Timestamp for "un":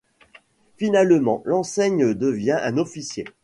2.59-2.79